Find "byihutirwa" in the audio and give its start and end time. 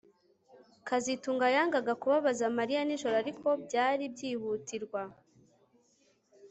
4.13-5.01